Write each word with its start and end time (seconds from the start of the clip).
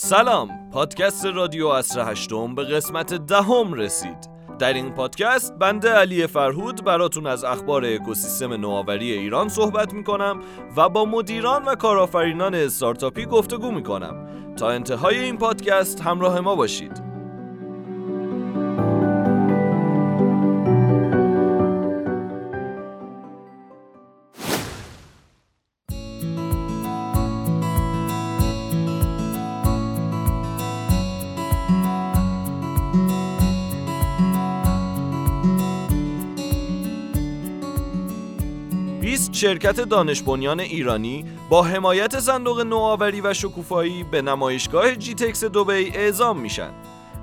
سلام. 0.00 0.70
پادکست 0.70 1.26
رادیو 1.26 1.66
اصر 1.66 2.10
هشتم 2.10 2.54
به 2.54 2.64
قسمت 2.64 3.14
دهم 3.14 3.72
رسید. 3.72 4.28
در 4.58 4.72
این 4.72 4.90
پادکست 4.90 5.58
بنده 5.58 5.90
علی 5.90 6.26
فرهود 6.26 6.84
براتون 6.84 7.26
از 7.26 7.44
اخبار 7.44 7.84
اکوسیستم 7.84 8.52
نوآوری 8.52 9.12
ایران 9.12 9.48
صحبت 9.48 9.94
می‌کنم 9.94 10.40
و 10.76 10.88
با 10.88 11.04
مدیران 11.04 11.64
و 11.64 11.74
کارآفرینان 11.74 12.54
استارتاپی 12.54 13.26
گفتگو 13.26 13.70
می‌کنم. 13.70 14.28
تا 14.56 14.70
انتهای 14.70 15.18
این 15.18 15.38
پادکست 15.38 16.00
همراه 16.00 16.40
ما 16.40 16.54
باشید. 16.54 17.07
شرکت 39.38 39.80
دانش 39.80 40.22
بنیان 40.22 40.60
ایرانی 40.60 41.24
با 41.50 41.62
حمایت 41.62 42.20
صندوق 42.20 42.60
نوآوری 42.60 43.20
و 43.20 43.34
شکوفایی 43.34 44.04
به 44.04 44.22
نمایشگاه 44.22 44.94
GITEX 44.94 45.44
دبی 45.44 45.96
اعزام 45.96 46.40
میشن. 46.40 46.70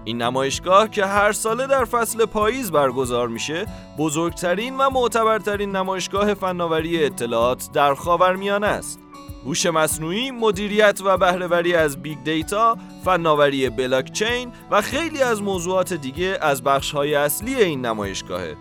این 0.03 0.21
نمایشگاه 0.21 0.89
که 0.89 1.05
هر 1.05 1.31
ساله 1.31 1.67
در 1.67 1.85
فصل 1.85 2.25
پاییز 2.25 2.71
برگزار 2.71 3.27
میشه 3.27 3.65
بزرگترین 3.97 4.77
و 4.77 4.89
معتبرترین 4.89 5.75
نمایشگاه 5.75 6.33
فناوری 6.33 7.05
اطلاعات 7.05 7.69
در 7.73 7.95
خاورمیانه 7.95 8.67
است. 8.67 8.99
هوش 9.45 9.65
مصنوعی، 9.65 10.31
مدیریت 10.31 10.99
و 11.05 11.17
بهره‌وری 11.17 11.75
از 11.75 12.01
big 12.01 12.17
data، 12.23 12.77
فناوری 13.05 13.69
بلاکچین 13.69 14.51
و 14.71 14.81
خیلی 14.81 15.21
از 15.21 15.41
موضوعات 15.41 15.93
دیگه 15.93 16.37
از 16.41 16.63
بخش‌های 16.63 17.15
اصلی 17.15 17.55
این 17.55 17.85
نمایشگاهه. 17.85 18.55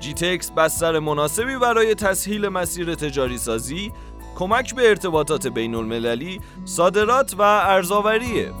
جیتکس 0.00 0.50
بستر 0.50 0.98
مناسبی 0.98 1.56
برای 1.56 1.94
تسهیل 1.94 2.48
مسیر 2.48 2.94
تجاری 2.94 3.38
سازی، 3.38 3.92
کمک 4.36 4.74
به 4.74 4.88
ارتباطات 4.88 5.46
بین 5.46 5.74
المللی، 5.74 6.40
صادرات 6.64 7.34
و 7.38 7.42
ارزاوریه. 7.42 8.52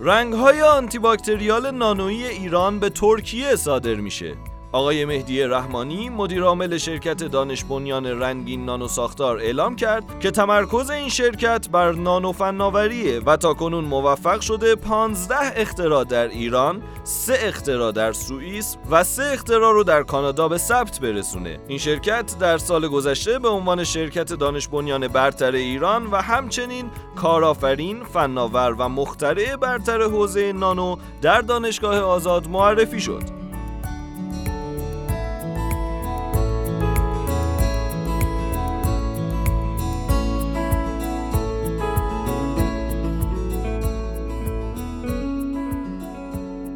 رنگ 0.00 0.32
های 0.34 0.62
آنتیباکتریال 0.62 1.70
نانویی 1.70 2.26
ایران 2.26 2.80
به 2.80 2.90
ترکیه 2.90 3.56
صادر 3.56 3.94
میشه 3.94 4.36
آقای 4.72 5.04
مهدی 5.04 5.42
رحمانی 5.42 6.08
مدیر 6.08 6.42
عامل 6.42 6.78
شرکت 6.78 7.24
دانش 7.24 7.64
بنیان 7.64 8.06
رنگین 8.06 8.64
نانو 8.64 8.88
ساختار 8.88 9.38
اعلام 9.38 9.76
کرد 9.76 10.20
که 10.20 10.30
تمرکز 10.30 10.90
این 10.90 11.08
شرکت 11.08 11.68
بر 11.68 11.92
نانو 11.92 12.32
فناوریه 12.32 13.20
و 13.20 13.36
تا 13.36 13.54
کنون 13.54 13.84
موفق 13.84 14.40
شده 14.40 14.74
15 14.74 15.34
اختراع 15.56 16.04
در 16.04 16.28
ایران، 16.28 16.82
3 17.04 17.34
اختراع 17.40 17.92
در 17.92 18.12
سوئیس 18.12 18.76
و 18.90 19.04
3 19.04 19.22
اختراع 19.32 19.72
رو 19.72 19.84
در 19.84 20.02
کانادا 20.02 20.48
به 20.48 20.58
ثبت 20.58 21.00
برسونه. 21.00 21.58
این 21.68 21.78
شرکت 21.78 22.38
در 22.38 22.58
سال 22.58 22.88
گذشته 22.88 23.38
به 23.38 23.48
عنوان 23.48 23.84
شرکت 23.84 24.32
دانش 24.32 24.68
بنیان 24.68 25.08
برتر 25.08 25.52
ایران 25.52 26.06
و 26.06 26.16
همچنین 26.16 26.90
کارآفرین، 27.16 28.04
فناور 28.04 28.74
و 28.78 28.88
مخترع 28.88 29.56
برتر 29.56 30.02
حوزه 30.02 30.52
نانو 30.52 30.96
در 31.22 31.40
دانشگاه 31.40 31.98
آزاد 32.00 32.48
معرفی 32.48 33.00
شد. 33.00 33.37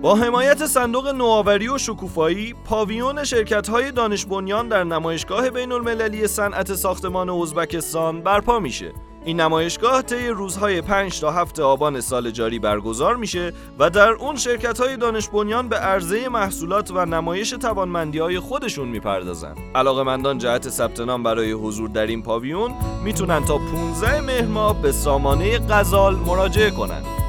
با 0.02 0.14
حمایت 0.14 0.66
صندوق 0.66 1.08
نوآوری 1.08 1.68
و 1.68 1.78
شکوفایی 1.78 2.54
پاویون 2.64 3.24
شرکت 3.24 3.68
های 3.68 3.92
دانش 3.92 4.26
بنیان 4.26 4.68
در 4.68 4.84
نمایشگاه 4.84 5.50
بین 5.50 5.72
المللی 5.72 6.26
صنعت 6.26 6.74
ساختمان 6.74 7.30
ازبکستان 7.30 8.20
برپا 8.22 8.58
میشه 8.58 8.92
این 9.24 9.40
نمایشگاه 9.40 10.02
طی 10.02 10.28
روزهای 10.28 10.80
5 10.80 11.20
تا 11.20 11.30
7 11.30 11.60
آبان 11.60 12.00
سال 12.00 12.30
جاری 12.30 12.58
برگزار 12.58 13.16
میشه 13.16 13.52
و 13.78 13.90
در 13.90 14.10
اون 14.10 14.36
شرکت 14.36 14.80
های 14.80 14.96
دانش 14.96 15.28
بنیان 15.28 15.68
به 15.68 15.76
عرضه 15.76 16.28
محصولات 16.28 16.90
و 16.90 17.06
نمایش 17.06 17.50
توانمندی 17.50 18.18
های 18.18 18.38
خودشون 18.38 18.88
می‌پردازن. 18.88 19.54
علاقه 19.74 20.34
جهت 20.38 20.68
ثبت 20.68 21.00
نام 21.00 21.22
برای 21.22 21.52
حضور 21.52 21.88
در 21.88 22.06
این 22.06 22.22
پاویون 22.22 22.74
می‌تونن 23.04 23.44
تا 23.44 23.58
15 23.58 24.20
مهر 24.20 24.72
به 24.72 24.92
سامانه 24.92 25.58
غزال 25.58 26.14
مراجعه 26.14 26.70
کنند. 26.70 27.21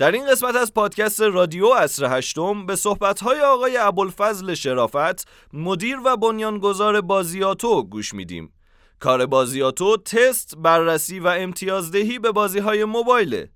در 0.00 0.12
این 0.12 0.26
قسمت 0.26 0.56
از 0.56 0.74
پادکست 0.74 1.20
رادیو 1.20 1.66
اصر 1.66 2.18
هشتم 2.18 2.66
به 2.66 2.76
صحبت‌های 2.76 3.40
آقای 3.40 3.76
ابوالفضل 3.76 4.54
شرافت 4.54 5.28
مدیر 5.52 5.96
و 6.04 6.16
بنیانگذار 6.16 7.00
بازیاتو 7.00 7.82
گوش 7.82 8.14
میدیم. 8.14 8.52
کار 9.00 9.26
بازیاتو 9.26 9.96
تست، 9.96 10.54
بررسی 10.58 11.20
و 11.20 11.26
امتیازدهی 11.26 12.18
به 12.18 12.32
بازی‌های 12.32 12.84
موبایله. 12.84 13.50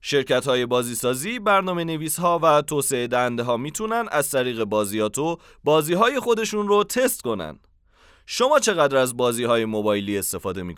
شرکت 0.00 0.44
های 0.44 0.66
بازی 0.66 0.94
سازی، 0.94 1.38
برنامه 1.38 1.84
نویس 1.84 2.18
ها 2.20 2.38
و 2.42 2.62
توسعه 2.62 3.06
دهنده 3.06 3.42
ها 3.42 3.56
می‌تونن 3.56 4.08
از 4.10 4.30
طریق 4.30 4.64
بازیاتو 4.64 5.38
بازی 5.64 5.94
های 5.94 6.20
خودشون 6.20 6.68
رو 6.68 6.84
تست 6.84 7.22
کنن. 7.22 7.58
شما 8.26 8.58
چقدر 8.58 8.96
از 8.96 9.16
بازی 9.16 9.44
های 9.44 9.64
موبایلی 9.64 10.18
استفاده 10.18 10.62
می 10.62 10.74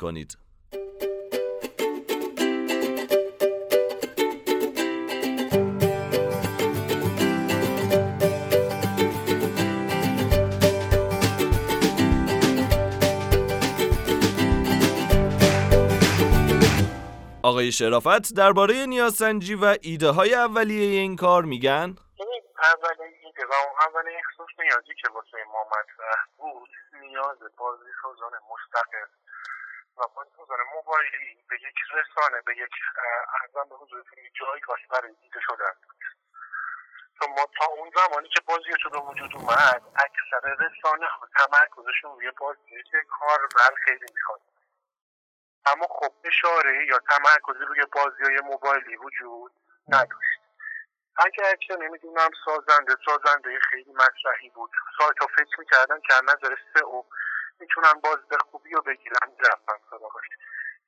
آقای 17.50 17.72
شرافت 17.72 18.34
درباره 18.42 18.86
نیازسنجی 18.86 19.54
و 19.54 19.64
ایده 19.82 20.10
های 20.10 20.34
اولیه 20.34 21.00
این 21.00 21.16
کار 21.16 21.42
میگن؟ 21.52 21.88
اولین 22.72 23.14
ایده 23.24 23.44
و 23.50 23.54
اولین 23.86 24.20
خصوص 24.28 24.52
نیازی 24.58 24.94
که 25.00 25.08
واسه 25.14 25.38
ما 25.54 25.62
مطرح 25.74 26.20
بود 26.38 26.70
نیاز 27.02 27.38
بازی 27.58 27.90
سازان 28.02 28.32
مستقل 28.50 29.10
و 29.98 30.02
بازی 30.16 30.30
سازان 30.36 30.58
موبایلی 30.74 31.30
به 31.50 31.56
یک 31.66 31.78
رسانه 31.96 32.38
به 32.46 32.52
یک 32.64 32.74
ارزم 33.40 33.68
به 33.70 33.76
حضورتون 33.76 34.18
جایگاهی 34.40 34.86
برای 34.90 35.12
دیده 35.22 35.40
شدن. 35.46 35.74
بود 35.82 36.00
چون 37.18 37.28
ما 37.36 37.44
تا 37.58 37.66
اون 37.76 37.90
زمانی 37.98 38.28
که 38.28 38.40
بازی 38.48 38.70
به 38.92 39.00
وجود 39.08 39.32
اومد 39.36 39.82
اکثر 40.06 40.42
رسانه 40.64 41.06
ها 41.06 41.28
تمرکزشون 41.38 42.10
روی 42.16 42.30
بازی 42.40 42.82
که 42.90 42.98
کار 43.18 43.40
خیلی 43.84 44.06
می‌خواد. 44.14 44.40
اما 45.72 45.86
خب 45.90 46.12
اشاره 46.24 46.86
یا 46.86 46.98
تمرکزی 46.98 47.64
روی 47.64 47.84
بازی 47.92 48.22
های 48.22 48.40
موبایلی 48.40 48.96
وجود 48.96 49.52
نداشت. 49.88 50.40
اگر 51.16 51.56
که 51.56 51.76
نمی‌دونم 51.76 52.30
سازنده 52.44 52.96
سازنده 53.06 53.58
خیلی 53.70 53.92
مطرحی 53.92 54.50
بود. 54.50 54.70
سایت 54.98 55.18
ها 55.20 55.26
فکر 55.26 55.60
می‌کردن 55.60 56.00
که 56.00 56.14
نظر 56.22 56.56
سه 56.74 56.84
او 56.84 57.06
می‌تونن 57.60 57.92
بازده 57.92 58.38
خوبی 58.50 58.70
رو 58.70 58.82
بگیرن 58.82 59.28
می‌رفتن 59.38 59.74
سراغش. 59.90 60.24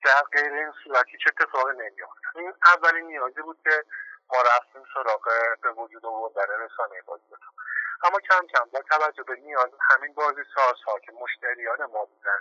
در 0.04 0.22
غیر 0.32 0.52
این 0.52 0.72
صورت 0.84 1.06
هیچ 1.08 1.20
اتفاقی 1.26 1.72
نمیافت 1.72 2.22
این 2.34 2.52
اولین 2.74 3.06
نیازی 3.06 3.42
بود 3.42 3.58
که 3.64 3.84
ما 4.32 4.38
رفتیم 4.42 4.82
سراغ 4.94 5.28
به 5.62 5.72
وجود 5.72 6.06
آوردن 6.06 6.46
رسانه 6.60 7.02
بازی 7.06 7.24
اما 8.04 8.20
کم 8.20 8.46
کم 8.46 8.64
با 8.72 8.82
توجه 8.90 9.22
به 9.22 9.36
نیاز 9.36 9.70
همین 9.90 10.14
بازی 10.14 10.42
سازها 10.54 10.98
که 10.98 11.12
مشتریان 11.12 11.78
ما 11.84 12.04
بودن 12.04 12.40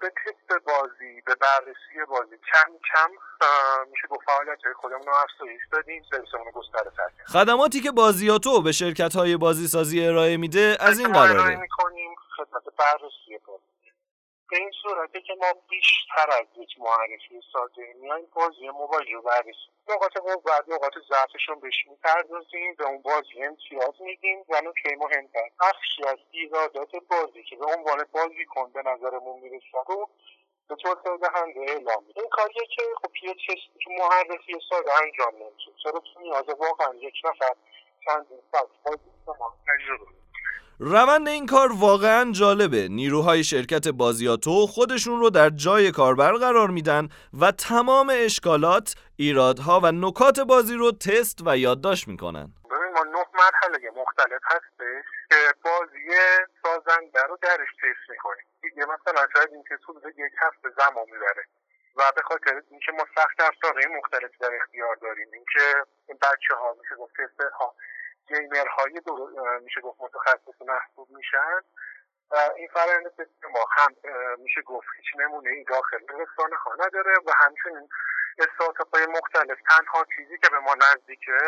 به 0.00 0.08
تست 0.08 0.64
بازی 0.66 1.20
به 1.26 1.34
بررسی 1.34 2.10
بازی. 2.10 2.36
کم 2.52 2.72
کم 2.92 3.10
میشه 3.90 4.06
با 4.10 4.16
فعالیت 4.26 4.64
های 4.64 4.74
خودمون 4.74 5.06
رو 5.06 5.12
افزایش 5.14 5.62
دادیم 5.72 6.02
سرویسمون 6.10 6.50
گستره 6.54 6.92
خدماتی 7.26 7.80
که 7.80 7.90
بازیاتو 7.90 8.62
به 8.62 8.72
شرکت 8.72 9.16
های 9.16 9.36
بازی 9.36 9.68
سازی 9.68 10.06
ارائه 10.06 10.36
میده 10.36 10.76
از 10.80 10.98
این 10.98 11.12
قراره 11.12 11.56
می‌کنیم 11.56 12.14
خدمت 12.36 12.64
بررسی 12.78 13.15
به 14.56 14.62
این 14.62 14.72
صورته 14.82 15.20
که 15.20 15.34
ما 15.34 15.52
بیشتر 15.68 16.30
از 16.40 16.46
یک 16.56 16.80
معرفی 16.80 17.40
ساده 17.52 17.94
میایم 18.00 18.26
بازی 18.34 18.68
موبایل 18.68 19.12
رو 19.14 19.22
بررسی 19.22 19.68
نقاط 19.88 20.16
قوت 20.16 20.68
نقاط 20.68 20.92
ضعفشون 21.08 21.60
بهش 21.60 21.86
می‌پردازیم 21.90 22.74
به 22.74 22.84
اون 22.84 23.02
بازی 23.02 23.42
امتیاز 23.42 23.94
میدیم 24.00 24.44
و 24.48 24.60
نکته 24.64 24.96
مهمتر 24.96 25.48
بخشی 25.60 26.04
از 26.08 26.18
ایرادات 26.30 26.90
بازی 27.10 27.42
که 27.42 27.56
به 27.56 27.66
عنوان 27.66 28.06
بازی 28.12 28.44
کن 28.44 28.72
به 28.72 28.82
نظرمون 28.82 29.40
می‌رسه 29.40 29.78
رو 29.88 30.08
به 30.68 30.76
طور 30.76 30.96
دهنده 31.16 31.60
اعلام 31.60 32.04
این 32.16 32.28
کاریه 32.30 32.66
که 32.76 32.82
خب 33.02 33.10
یه 33.22 33.34
تست 33.34 33.78
تو 33.84 33.90
معرفی 33.90 34.52
ساده 34.70 34.90
انجام 35.02 35.34
نمیشه. 35.42 35.70
چرا 35.82 36.00
تو 36.00 36.20
نیازه 36.20 36.52
واقعا 36.52 36.94
یک 36.94 37.14
نفر 37.24 37.54
چندین 38.04 38.42
ساعت 38.52 38.68
بازی 38.84 39.10
تجربه 39.66 40.25
روند 40.80 41.28
این 41.28 41.46
کار 41.46 41.68
واقعا 41.80 42.32
جالبه. 42.32 42.88
نیروهای 42.88 43.44
شرکت 43.44 43.88
بازیاتو 43.88 44.66
خودشون 44.66 45.20
رو 45.20 45.30
در 45.30 45.50
جای 45.50 45.90
کاربر 45.90 46.32
قرار 46.32 46.70
میدن 46.70 47.08
و 47.40 47.52
تمام 47.52 48.12
اشکالات، 48.12 48.94
ایرادها 49.16 49.80
و 49.82 49.86
نکات 49.92 50.40
بازی 50.40 50.74
رو 50.74 50.92
تست 50.92 51.38
و 51.46 51.56
یادداشت 51.56 52.08
می‌کنن. 52.08 52.48
ببین 52.70 52.92
ما 52.94 53.04
نه 53.04 53.24
مرحله 53.42 53.90
مختلف 54.00 54.42
هستش 54.44 55.04
که 55.30 55.36
بازی 55.64 56.08
سازنده 56.62 57.22
رو 57.28 57.38
درش 57.42 57.72
تست 57.80 58.10
می‌کنیم. 58.10 58.46
دیگه 58.62 58.82
مثلا 58.82 59.26
شاید 59.34 59.48
این 59.52 59.62
تست 59.62 59.84
حدود 59.88 60.04
یک 60.06 60.32
هفته 60.42 60.68
زمان 60.78 61.06
می‌بره 61.12 61.44
و 61.96 62.02
به 62.16 62.22
خاطر 62.22 62.62
اینکه 62.70 62.92
ما 62.92 63.04
سخت 63.16 63.40
افزارهای 63.40 63.86
مختلفی 63.98 64.38
در 64.40 64.50
اختیار 64.62 64.96
داریم. 65.02 65.28
اینکه 65.32 65.64
این 66.08 66.18
بچه 66.22 66.54
ها 66.60 66.76
میشه 66.80 66.94
گفت 66.94 67.12
تست 67.12 67.40
ها 67.60 67.74
گیمر 68.28 68.66
های 68.66 68.92
میشه 69.62 69.80
گفت 69.80 70.00
متخصص 70.00 70.62
محسوب 70.62 71.10
میشن. 71.10 71.60
و 72.30 72.36
این 72.56 72.68
فرآیند 72.68 73.06
ما 73.42 73.64
هم 73.76 73.94
میشه 74.38 74.62
گفت 74.62 74.86
هیچ 74.96 75.06
نمونه 75.16 75.50
ای 75.50 75.64
داخل 75.64 75.98
رسانه 75.98 76.56
ها 76.56 76.74
نداره 76.78 77.14
و 77.26 77.30
همچنین 77.36 77.88
استارتاپ 78.38 78.96
های 78.96 79.06
مختلف 79.06 79.58
تنها 79.70 80.04
چیزی 80.16 80.38
که 80.38 80.48
به 80.48 80.58
ما 80.58 80.74
نزدیکه 80.74 81.38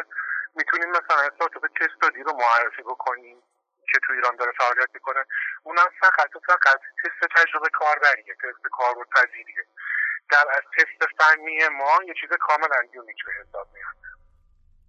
می‌تونیم 0.55 0.91
مثلا 0.91 1.17
استارتاپ 1.17 1.67
تستادی 1.81 2.23
رو 2.23 2.33
معرفی 2.33 2.83
بکنیم 2.83 3.43
که 3.93 3.99
تو 4.07 4.13
ایران 4.13 4.37
داره 4.37 4.53
فعالیت 4.59 4.89
می‌کنه. 4.95 5.25
اونم 5.63 5.89
فقط 6.01 6.37
و 6.37 6.41
فقط 6.47 6.81
تست 7.05 7.33
تجربه 7.37 7.69
کاربریه 7.69 8.35
تست 8.35 8.63
کاربرد 8.73 9.09
پذیریه. 9.09 9.67
در 10.31 10.45
از 10.57 10.63
تست 10.79 11.13
فنی 11.19 11.69
ما 11.69 11.99
یه 12.07 12.15
چیز 12.21 12.31
کاملا 12.41 12.83
یونیک 12.93 13.25
به 13.25 13.33
حساب 13.33 13.69
میاد. 13.75 14.18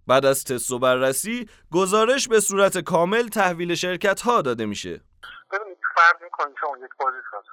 بعد 0.08 0.24
از 0.24 0.44
تست 0.44 0.70
و 0.70 0.78
بررسی 0.78 1.48
گزارش 1.72 2.28
به 2.28 2.40
صورت 2.40 2.78
کامل 2.78 3.28
تحویل 3.28 3.74
شرکت 3.74 4.20
ها 4.20 4.42
داده 4.42 4.66
میشه. 4.66 5.00
ببینید 5.52 5.78
فرق 5.96 6.22
می‌کنید 6.22 6.56
اون 6.66 6.78
یک 6.84 6.90
بازی 7.00 7.22
سازه 7.30 7.48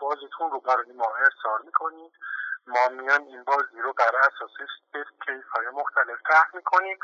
بازیتون 0.00 0.50
رو 0.50 0.60
برای 0.60 0.92
ما 0.92 1.08
ارسال 1.24 1.60
می‌کنید. 1.64 2.12
ما 2.66 2.88
میان 2.88 3.22
این 3.22 3.42
بازی 3.44 3.78
رو 3.84 3.92
بر 3.92 4.16
اساس 4.18 4.50
test 4.92 5.16
case 5.24 5.46
های 5.54 5.66
مختلف 5.66 6.18
طرح 6.28 6.50
می‌کنیم. 6.54 6.98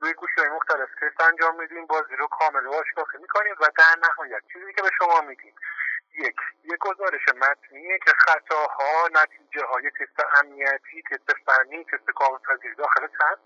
روی 0.00 0.12
گوشی 0.12 0.40
های 0.40 0.48
مختلف 0.48 0.88
تست 1.00 1.20
انجام 1.28 1.60
میدیم. 1.60 1.86
بازی 1.86 2.16
رو 2.18 2.26
کامل 2.26 2.66
واشکافی 2.66 3.18
می‌کنیم 3.18 3.54
و 3.60 3.64
در 3.78 3.94
نهایت 4.08 4.42
چیزی 4.52 4.72
که 4.76 4.82
به 4.82 4.90
شما 4.98 5.20
میدیم 5.28 5.54
یک 6.18 6.36
یک 6.64 6.78
گزارش 6.80 7.24
متنیه 7.28 7.98
که 8.04 8.12
خطاها 8.24 9.08
نتیجه 9.12 9.66
های 9.66 9.90
تست 9.90 10.18
امنیتی 10.38 11.02
تست 11.10 11.38
فنی 11.46 11.84
تست 11.84 12.10
تعامل‌پذیری 12.14 12.74
داخل 12.74 13.06
هست 13.20 13.40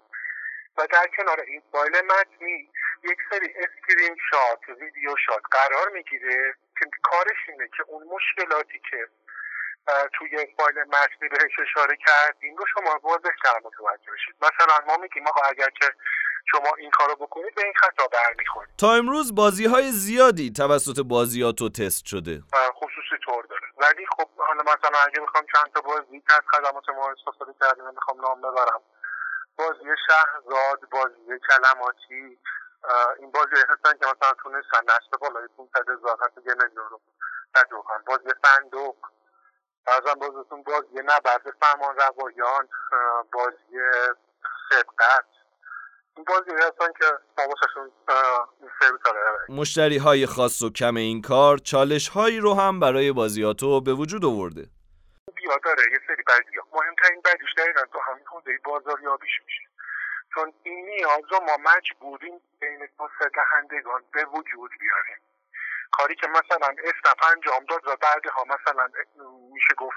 و 0.77 0.87
در 0.93 1.07
کنار 1.17 1.41
این 1.41 1.63
فایل 1.73 1.93
متنی 2.01 2.71
یک 3.05 3.19
سری 3.31 3.55
screenshot 3.55 4.79
video 4.81 5.15
shot 5.27 5.43
قرار 5.51 5.89
می‌گیره 5.89 6.55
که 6.79 6.87
کارش 7.03 7.39
اینه 7.49 7.69
که 7.77 7.83
اون 7.87 8.03
مشکلاتی 8.03 8.81
که 8.91 9.09
توی 10.19 10.47
فایل 10.57 10.79
متنی 10.79 11.29
بهش 11.29 11.59
اشاره 11.63 11.97
کردیم 12.07 12.57
رو 12.57 12.65
شما 12.75 13.01
واضحتر 13.03 13.59
متوجه 13.65 14.13
بشید. 14.13 14.35
مثلا 14.43 14.87
ما 14.87 14.97
میگیم 14.97 15.27
آقا 15.27 15.41
اگر 15.49 15.71
که 15.81 15.93
شما 16.51 16.75
این 16.79 16.91
کارو 16.91 17.15
بکنید 17.15 17.55
به 17.55 17.65
این 17.65 17.75
خطا 17.77 18.09
برمیخورید. 18.09 18.71
تا 18.79 18.93
امروز 18.95 19.35
بازی 19.35 19.67
های 19.67 19.91
زیادی 19.91 20.53
توسط 20.57 21.01
بازیاتو 21.09 21.69
تست 21.69 22.07
شده. 22.07 22.43
خصوصی 22.73 23.25
طور 23.25 23.47
داره. 23.47 23.67
ولی 23.79 24.07
خب 24.07 24.29
حالا 24.37 24.63
مثلا 24.63 24.99
اگه 25.07 25.21
بخوام 25.21 25.45
چند 25.55 25.73
تا 25.75 25.81
بازی 25.81 26.23
از 26.37 26.43
خدمات 26.53 26.89
ما 26.89 27.11
استفاده 27.11 27.55
کردیم 27.61 27.85
می‌خوام 27.95 28.21
نام 28.21 28.39
ببرم 28.41 28.83
بازی 29.61 29.91
شهرزاد 30.07 30.81
بازی 30.91 31.41
کلماتی 31.49 32.39
این 33.19 33.31
بازی 33.31 33.57
هستن 33.69 33.93
که 33.99 34.07
مثلا 34.07 34.33
تونستن 34.43 34.83
نصب 34.85 35.21
بالای 35.21 35.49
500 35.57 35.91
هزار 35.91 36.17
حتی 36.23 36.41
یه 36.47 36.55
میلیون 36.55 36.89
رو 36.91 37.01
تجربه 37.55 37.83
بازی 38.07 38.31
صندوق. 38.45 38.97
ارزم 39.87 40.15
بازتون 40.15 40.63
بازی 40.63 40.99
نبرد 41.05 41.43
فرمان 41.61 41.97
روایان 41.97 42.69
بازی 43.33 43.79
سبقت. 44.71 45.25
این 46.17 46.27
که 46.99 47.19
این 49.49 49.57
مشتری 49.57 49.97
های 49.97 50.27
خاص 50.27 50.63
و 50.63 50.71
کم 50.71 50.97
این 50.97 51.23
کار 51.23 51.59
چالش 51.59 52.09
هایی 52.09 52.39
رو 52.39 52.55
هم 52.55 52.81
برای 52.81 53.13
بازیاتو 53.13 53.81
به 53.81 53.93
وجود 53.93 54.25
آورده. 54.25 54.67
داره. 55.59 55.83
یه 55.93 55.99
سری 56.07 56.23
بدی 56.23 56.59
مهمترین 56.73 57.21
بدیش 57.21 57.55
دقیقا 57.57 57.85
تو 57.85 58.01
همین 58.01 58.27
حوزه 58.27 58.59
بازاریابیش 58.65 59.41
میشه. 59.47 59.63
چون 60.35 60.53
این 60.63 60.87
نیاز 60.87 61.23
رو 61.31 61.41
ما 61.41 61.57
مجبوریم 61.57 62.41
بین 62.61 62.89
دهندگان 63.35 64.05
به 64.13 64.25
وجود 64.25 64.71
بیاریم. 64.81 65.17
کاری 65.93 66.15
که 66.15 66.29
مثلا 66.29 66.69
اسنپ 66.85 67.23
انجام 67.33 67.65
داد 67.65 67.87
و 67.87 67.97
بعدها 67.97 68.45
مثلا 68.45 68.89
میشه 69.53 69.75
گفت 69.75 69.97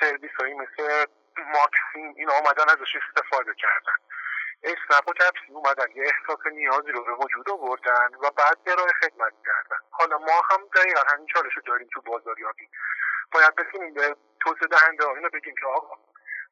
سرویس 0.00 0.30
هایی 0.40 0.54
مثل 0.54 1.06
ماکسیم 1.38 2.14
این 2.16 2.30
آمدن 2.30 2.68
ازش 2.68 2.96
استفاده 2.96 3.54
کردن. 3.54 3.96
اسنپ 4.62 5.08
و 5.08 5.12
کپسی 5.12 5.52
اومدن. 5.52 5.86
یه 5.94 6.02
احساس 6.02 6.46
نیازی 6.52 6.92
رو 6.92 7.04
به 7.04 7.12
وجود 7.12 7.50
آوردن 7.50 8.08
و 8.22 8.30
بعد 8.30 8.58
ارائه 8.66 8.92
خدمت 9.02 9.32
کردن. 9.46 9.80
حالا 9.90 10.18
ما 10.18 10.42
هم 10.50 10.60
دقیقا 10.74 11.00
همین 11.12 11.26
چالش 11.26 11.52
داریم 11.66 11.88
تو 11.92 12.00
بازاریابی. 12.00 12.68
باید 13.32 13.54
بتونیم 13.54 13.94
به 13.94 14.16
توسعه 14.40 14.68
دهنده 14.68 15.08
اینو 15.08 15.28
بگیم 15.28 15.54
که 15.60 15.66
آقا 15.66 15.96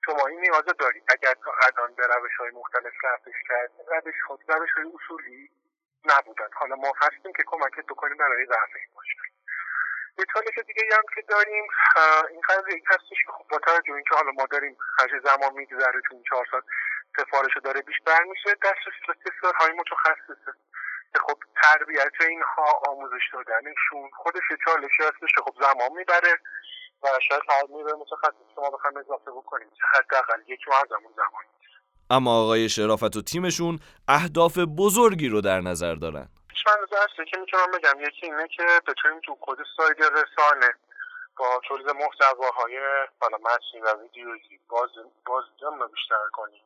شما 0.05 0.27
این 0.27 0.41
نیاز 0.41 0.65
دارید. 0.79 1.05
اگر 1.09 1.35
تا 1.45 1.53
الان 1.67 1.95
به 1.95 2.07
روش 2.07 2.37
های 2.37 2.51
مختلف 2.51 2.93
رفتش 3.05 3.35
کرد 3.49 3.71
روش 4.05 4.15
خود 4.27 4.41
روش 4.49 4.71
های 4.77 4.85
اصولی 4.95 5.51
نبودن. 6.05 6.49
حالا 6.53 6.77
ما 6.77 6.93
هستیم 7.03 7.33
که 7.33 7.43
کمکت 7.47 7.87
بکنیم 7.87 8.17
برای 8.17 8.45
رفع 8.45 8.79
این 8.79 8.91
مشکل. 8.97 9.29
یه 10.19 10.25
چالش 10.33 10.67
دیگه 10.67 10.83
هم 10.97 11.03
که 11.15 11.23
داریم 11.23 11.65
این 12.31 12.41
قضیه 12.49 12.83
هستش 12.87 13.25
که 13.27 13.33
خب 13.33 13.45
با 13.51 13.59
توجه 13.59 13.93
اینکه 13.93 14.15
حالا 14.15 14.31
ما 14.31 14.47
داریم 14.47 14.77
هر 14.99 15.21
زمان 15.25 15.53
میگذره 15.55 16.01
تو 16.09 16.15
این 16.15 16.23
چهار 16.29 16.47
سال 16.51 16.63
سفارش 17.17 17.57
داره 17.65 17.81
بیشتر 17.81 18.23
میشه. 18.23 18.55
دسترسی 18.55 19.47
های 19.61 19.73
متخصصه. 19.73 20.37
که 20.45 20.57
خب 21.19 21.39
تربیت 21.63 22.13
اینها 22.21 22.83
آموزش 22.89 23.23
دادنشون 23.33 24.11
خودش 24.17 24.43
یه 24.51 24.57
چالشی 24.65 25.03
هستش 25.03 25.35
که 25.35 25.41
خب 25.45 25.55
زمان 25.61 25.93
می‌بره 25.97 26.41
و 27.03 27.09
شاید 27.29 27.43
تعمیر 27.49 27.87
متخصص 27.87 28.55
شما 28.55 28.71
بخوایم 28.71 28.97
اضافه 28.97 29.31
بکنیم. 29.31 29.69
حداقل 29.95 30.41
یک 30.47 30.61
ماه 30.69 30.85
زمان 30.89 31.13
زمان. 31.17 31.45
اما 32.11 32.43
آقای 32.43 32.69
شرافت 32.69 33.17
و 33.17 33.23
تیمشون 33.23 33.79
اهداف 34.09 34.59
بزرگی 34.79 35.29
رو 35.29 35.41
در 35.41 35.61
نظر 35.61 35.95
دارن. 35.95 36.29
من 36.67 36.99
هسته 36.99 37.25
که 37.25 37.39
می‌تونم 37.39 37.71
بگم؟ 37.71 38.01
یکی 38.01 38.27
اینه 38.27 38.49
که 38.49 38.63
بتونیم 38.87 39.21
تو 39.21 39.39
کد 39.41 39.59
ساید 39.77 40.03
رسانه 40.03 40.75
با 41.37 41.61
تولید 41.69 41.91
محتواهای 41.91 42.79
حالا 43.21 43.37
متنی 43.37 43.81
و 43.81 44.03
ویدیویی 44.03 44.61
باز 44.69 44.91
باز 45.27 45.45
بیشتر 45.93 46.29
کنیم. 46.33 46.63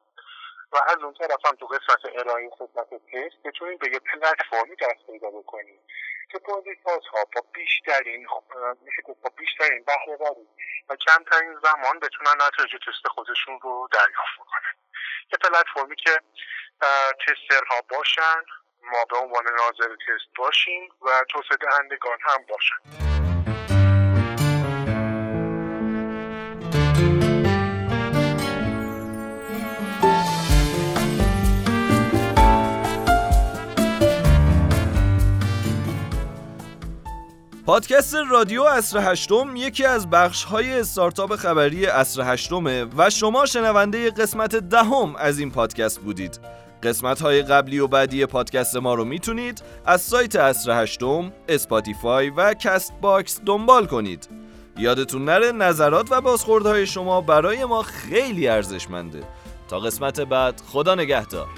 و 0.74 0.78
از 0.86 0.96
اون 1.02 1.14
طرف 1.14 1.46
هم 1.46 1.56
تو 1.56 1.66
قسمت 1.66 2.16
ارائه 2.18 2.50
خدمت 2.58 2.88
تست 2.90 3.42
بتونیم 3.44 3.78
به 3.78 3.90
یه 3.92 3.98
پلتفرمی 3.98 4.76
دست 4.76 5.06
پیدا 5.06 5.30
بکنیم 5.30 5.80
که 6.32 6.40
ها 6.86 7.24
با 7.34 7.40
بیشترین 7.54 8.26
میشه 8.84 9.02
با 9.22 9.30
بیشترین 9.36 9.84
بهره 9.84 10.18
و 10.88 10.96
کمترین 10.96 11.54
زمان 11.62 11.98
بتونن 11.98 12.34
نتایج 12.46 12.70
تست 12.70 13.08
خودشون 13.08 13.60
رو 13.62 13.88
دریافت 13.92 14.36
کنن 14.38 14.74
یه 15.32 15.38
پلتفرمی 15.42 15.96
که 15.96 16.20
تسترها 17.26 17.80
باشن 17.88 18.42
ما 18.82 19.04
به 19.10 19.16
عنوان 19.16 19.44
ناظر 19.44 19.96
تست 19.96 20.36
باشیم 20.36 20.92
و 21.02 21.24
توسعه 21.28 21.56
دهندگان 21.56 22.18
هم 22.20 22.44
باشن. 22.48 23.23
پادکست 37.74 38.14
رادیو 38.30 38.62
عصر 38.62 39.12
هشتم 39.12 39.56
یکی 39.56 39.84
از 39.84 40.10
بخش 40.10 40.44
های 40.44 40.80
استارتاپ 40.80 41.36
خبری 41.36 41.86
عصر 41.86 42.22
هشتمه 42.22 42.86
و 42.96 43.10
شما 43.10 43.46
شنونده 43.46 44.10
قسمت 44.10 44.56
دهم 44.56 45.16
از 45.16 45.38
این 45.38 45.50
پادکست 45.50 46.00
بودید. 46.00 46.40
قسمت 46.82 47.22
های 47.22 47.42
قبلی 47.42 47.78
و 47.78 47.86
بعدی 47.86 48.26
پادکست 48.26 48.76
ما 48.76 48.94
رو 48.94 49.04
می‌تونید 49.04 49.62
از 49.86 50.00
سایت 50.00 50.36
عصر 50.36 50.82
هشتم، 50.82 51.32
Spotify 51.48 52.30
و 52.30 52.54
Castbox 52.54 53.40
دنبال 53.46 53.86
کنید. 53.86 54.28
یادتون 54.78 55.24
نره 55.24 55.52
نظرات 55.52 56.12
و 56.12 56.20
بازخوردهای 56.20 56.86
شما 56.86 57.20
برای 57.20 57.64
ما 57.64 57.82
خیلی 57.82 58.48
ارزشمنده. 58.48 59.22
تا 59.68 59.80
قسمت 59.80 60.20
بعد 60.20 60.62
خدا 60.72 60.94
نگهدار. 60.94 61.48